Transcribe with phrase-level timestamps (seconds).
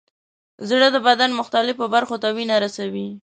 [0.69, 3.07] زړه د بدن مختلفو برخو ته وینه رسوي.